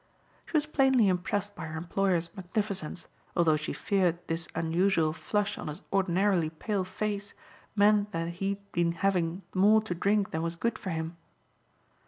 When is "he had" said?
8.29-8.71